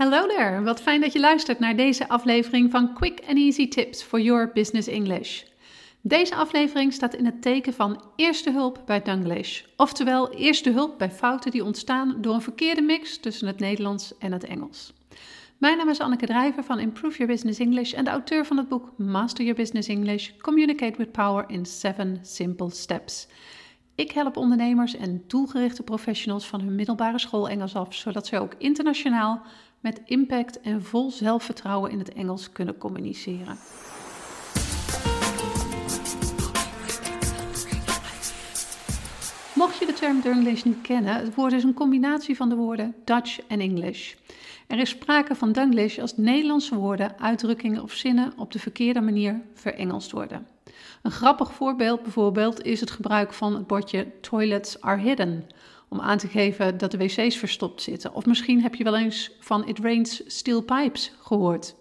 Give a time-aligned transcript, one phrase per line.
[0.00, 4.02] Hallo there, wat fijn dat je luistert naar deze aflevering van Quick and Easy Tips
[4.02, 5.42] for Your Business English.
[6.00, 11.10] Deze aflevering staat in het teken van eerste hulp bij Dunglish, oftewel eerste hulp bij
[11.10, 14.92] fouten die ontstaan door een verkeerde mix tussen het Nederlands en het Engels.
[15.58, 18.68] Mijn naam is Anneke Drijver van Improve Your Business English en de auteur van het
[18.68, 23.26] boek Master Your Business English: Communicate with Power in 7 Simple Steps.
[23.94, 28.54] Ik help ondernemers en doelgerichte professionals van hun middelbare school Engels af, zodat ze ook
[28.58, 29.42] internationaal
[29.80, 33.56] met impact en vol zelfvertrouwen in het Engels kunnen communiceren.
[39.54, 42.94] Mocht je de term Dunglish niet kennen, het woord is een combinatie van de woorden
[43.04, 44.14] Dutch en English.
[44.66, 49.40] Er is sprake van Dunglish als Nederlandse woorden, uitdrukkingen of zinnen op de verkeerde manier
[49.54, 50.46] verengeld worden.
[51.02, 55.46] Een grappig voorbeeld bijvoorbeeld is het gebruik van het bordje Toilets are hidden,
[55.90, 58.14] om aan te geven dat de wc's verstopt zitten.
[58.14, 61.74] Of misschien heb je wel eens van It rains steel pipes gehoord.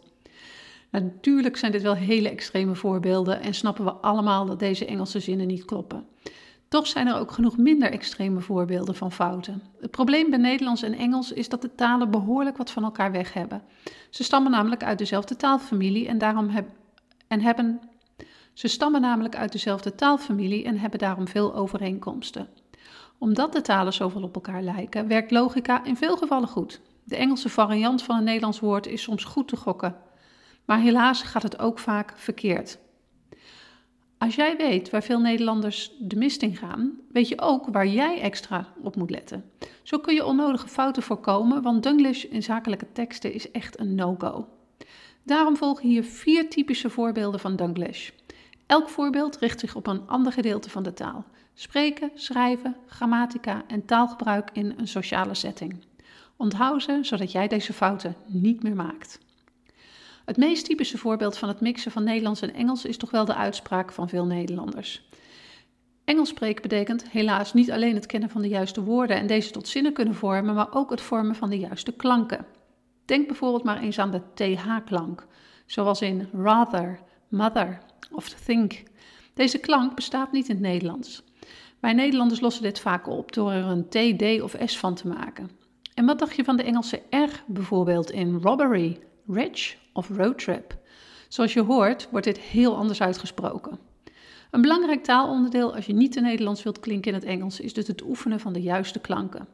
[0.90, 5.48] Natuurlijk zijn dit wel hele extreme voorbeelden en snappen we allemaal dat deze Engelse zinnen
[5.48, 6.06] niet kloppen.
[6.68, 9.62] Toch zijn er ook genoeg minder extreme voorbeelden van fouten.
[9.82, 13.34] Het probleem bij Nederlands en Engels is dat de talen behoorlijk wat van elkaar weg
[13.34, 13.62] hebben.
[14.10, 16.50] Ze stammen namelijk uit dezelfde taalfamilie en, daarom
[17.28, 17.80] en hebben.
[18.54, 22.48] Ze stammen namelijk uit dezelfde taalfamilie en hebben daarom veel overeenkomsten.
[23.20, 26.82] Omdat de talen zoveel op elkaar lijken, werkt logica in veel gevallen goed.
[27.04, 29.96] De Engelse variant van een Nederlands woord is soms goed te gokken,
[30.66, 32.80] maar helaas gaat het ook vaak verkeerd.
[34.18, 38.22] Als jij weet waar veel Nederlanders de mist in gaan, weet je ook waar jij
[38.22, 39.52] extra op moet letten.
[39.84, 44.48] Zo kun je onnodige fouten voorkomen, want Dunglish in zakelijke teksten is echt een no-go.
[45.24, 48.10] Daarom volgen hier vier typische voorbeelden van Dunglish.
[48.66, 51.26] Elk voorbeeld richt zich op een ander gedeelte van de taal.
[51.60, 55.84] Spreken, schrijven, grammatica en taalgebruik in een sociale setting.
[56.38, 59.20] Onthoud ze, zodat jij deze fouten niet meer maakt.
[60.26, 63.36] Het meest typische voorbeeld van het mixen van Nederlands en Engels is toch wel de
[63.36, 65.10] uitspraak van veel Nederlanders.
[66.04, 69.68] Engels spreken betekent helaas niet alleen het kennen van de juiste woorden en deze tot
[69.68, 72.46] zinnen kunnen vormen, maar ook het vormen van de juiste klanken.
[73.06, 75.28] Denk bijvoorbeeld maar eens aan de TH-klank,
[75.66, 77.80] zoals in rather, mother
[78.12, 78.84] of think.
[79.34, 81.28] Deze klank bestaat niet in het Nederlands.
[81.80, 85.08] Wij Nederlanders lossen dit vaak op door er een T, D of S van te
[85.08, 85.50] maken.
[85.94, 90.78] En wat dacht je van de Engelse R bijvoorbeeld in robbery, rich of roadtrip.
[91.28, 93.80] Zoals je hoort, wordt dit heel anders uitgesproken.
[94.52, 97.88] Een belangrijk taalonderdeel als je niet te Nederlands wilt klinken in het Engels is dus
[97.88, 99.48] het oefenen van de juiste klanken.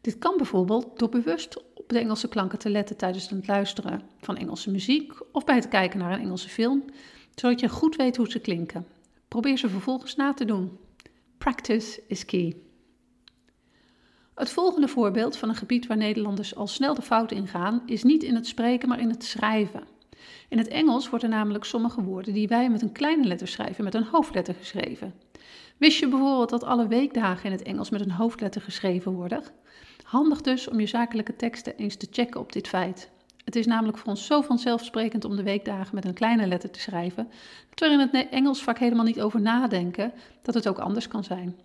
[0.00, 4.36] Dit kan bijvoorbeeld door bewust op de Engelse klanken te letten tijdens het luisteren van
[4.36, 6.84] Engelse muziek of bij het kijken naar een Engelse film,
[7.34, 8.86] zodat je goed weet hoe ze klinken.
[9.28, 10.78] Probeer ze vervolgens na te doen.
[11.38, 12.56] Practice is key.
[14.34, 18.22] Het volgende voorbeeld van een gebied waar Nederlanders al snel de fout ingaan, is niet
[18.22, 19.82] in het spreken, maar in het schrijven.
[20.48, 23.94] In het Engels worden namelijk sommige woorden die wij met een kleine letter schrijven, met
[23.94, 25.14] een hoofdletter geschreven.
[25.76, 29.42] Wist je bijvoorbeeld dat alle weekdagen in het Engels met een hoofdletter geschreven worden?
[30.02, 33.10] Handig dus om je zakelijke teksten eens te checken op dit feit.
[33.48, 36.80] Het is namelijk voor ons zo vanzelfsprekend om de weekdagen met een kleine letter te
[36.80, 37.28] schrijven,
[37.68, 41.08] dat we er in het Engels vaak helemaal niet over nadenken dat het ook anders
[41.08, 41.56] kan zijn.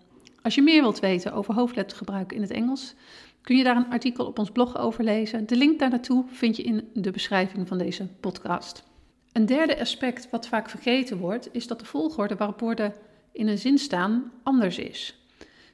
[0.42, 2.94] Als je meer wilt weten over hoofdlettergebruik in het Engels,
[3.42, 5.46] kun je daar een artikel op ons blog over lezen.
[5.46, 8.84] De link daar naartoe vind je in de beschrijving van deze podcast.
[9.32, 12.94] Een derde aspect wat vaak vergeten wordt, is dat de volgorde waarop woorden
[13.32, 15.18] in een zin staan anders is.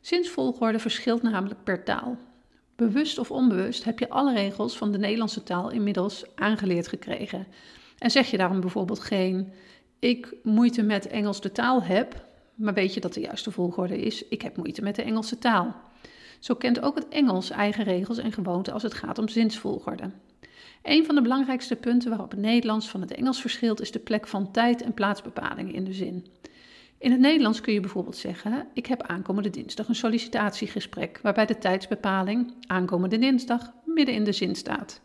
[0.00, 2.18] Zinsvolgorde verschilt namelijk per taal.
[2.80, 7.46] Bewust of onbewust heb je alle regels van de Nederlandse taal inmiddels aangeleerd gekregen.
[7.98, 9.52] En zeg je daarom bijvoorbeeld geen
[9.98, 14.28] ik moeite met Engels de taal heb, maar weet je dat de juiste volgorde is:
[14.28, 15.74] ik heb moeite met de Engelse taal.
[16.38, 20.10] Zo kent ook het Engels eigen regels en gewoonten als het gaat om zinsvolgorde.
[20.82, 24.26] Een van de belangrijkste punten waarop het Nederlands van het Engels verschilt is de plek
[24.26, 26.26] van tijd en plaatsbepaling in de zin.
[27.00, 31.58] In het Nederlands kun je bijvoorbeeld zeggen: Ik heb aankomende dinsdag een sollicitatiegesprek, waarbij de
[31.58, 35.00] tijdsbepaling aankomende dinsdag midden in de zin staat.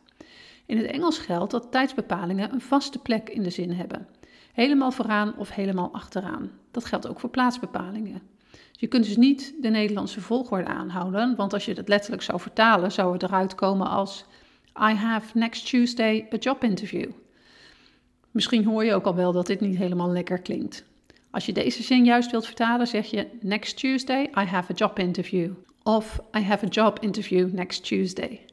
[0.66, 4.08] In het Engels geldt dat tijdsbepalingen een vaste plek in de zin hebben
[4.56, 6.52] helemaal vooraan of helemaal achteraan.
[6.72, 8.22] Dat geldt ook voor plaatsbepalingen.
[8.72, 12.92] Je kunt dus niet de Nederlandse volgorde aanhouden, want als je dat letterlijk zou vertalen,
[12.92, 14.26] zou het eruit komen als
[14.80, 17.12] I have next Tuesday a job interview.
[18.32, 20.86] Misschien hoor je ook al wel dat dit niet helemaal lekker klinkt.
[21.36, 25.00] Als je deze zin juist wilt vertalen, zeg je next Tuesday I have a job
[25.00, 25.52] interview
[25.84, 28.46] of I have a job interview next Tuesday.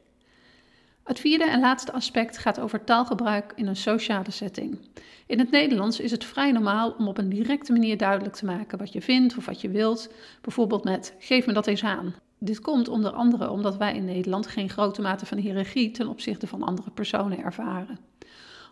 [1.04, 4.78] Het vierde en laatste aspect gaat over taalgebruik in een sociale setting.
[5.26, 8.78] In het Nederlands is het vrij normaal om op een directe manier duidelijk te maken
[8.78, 12.14] wat je vindt of wat je wilt, bijvoorbeeld met geef me dat eens aan.
[12.38, 16.46] Dit komt onder andere omdat wij in Nederland geen grote mate van hiërarchie ten opzichte
[16.46, 17.98] van andere personen ervaren.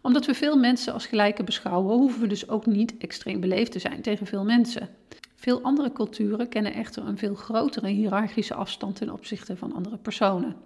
[0.03, 3.79] Omdat we veel mensen als gelijke beschouwen, hoeven we dus ook niet extreem beleefd te
[3.79, 4.89] zijn tegen veel mensen.
[5.35, 10.57] Veel andere culturen kennen echter een veel grotere hiërarchische afstand ten opzichte van andere personen.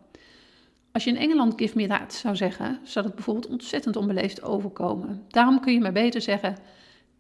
[0.92, 5.24] Als je in Engeland give me that zou zeggen, zou dat bijvoorbeeld ontzettend onbeleefd overkomen.
[5.28, 6.56] Daarom kun je maar beter zeggen: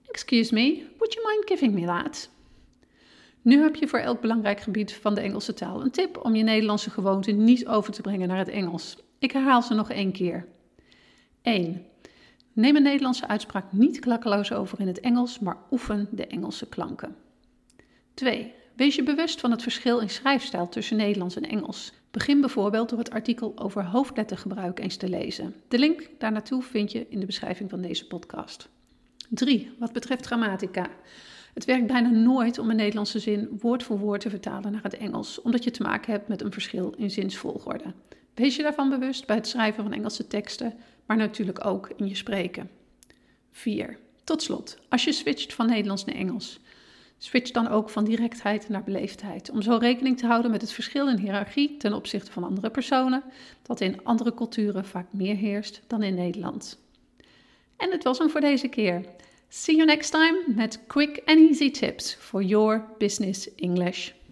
[0.06, 2.30] Excuse me, would you mind giving me that?
[3.42, 6.42] Nu heb je voor elk belangrijk gebied van de Engelse taal een tip om je
[6.42, 8.96] Nederlandse gewoonten niet over te brengen naar het Engels.
[9.18, 10.46] Ik herhaal ze nog één keer.
[11.42, 11.86] 1.
[12.54, 17.16] Neem een Nederlandse uitspraak niet klakkeloos over in het Engels, maar oefen de Engelse klanken.
[18.14, 18.54] 2.
[18.76, 21.92] Wees je bewust van het verschil in schrijfstijl tussen Nederlands en Engels.
[22.10, 25.54] Begin bijvoorbeeld door het artikel over hoofdlettergebruik eens te lezen.
[25.68, 28.68] De link daar naartoe vind je in de beschrijving van deze podcast.
[29.28, 29.70] 3.
[29.78, 30.86] Wat betreft grammatica.
[31.54, 34.96] Het werkt bijna nooit om een Nederlandse zin woord voor woord te vertalen naar het
[34.96, 37.92] Engels, omdat je te maken hebt met een verschil in zinsvolgorde.
[38.34, 40.74] Wees je daarvan bewust bij het schrijven van Engelse teksten,
[41.06, 42.70] maar natuurlijk ook in je spreken.
[43.50, 43.98] 4.
[44.24, 46.60] Tot slot, als je switcht van Nederlands naar Engels,
[47.18, 51.08] switch dan ook van directheid naar beleefdheid, om zo rekening te houden met het verschil
[51.08, 53.22] in hiërarchie ten opzichte van andere personen,
[53.62, 56.78] dat in andere culturen vaak meer heerst dan in Nederland.
[57.76, 59.04] En het was hem voor deze keer.
[59.48, 64.12] See you next time met quick and easy tips for your business English.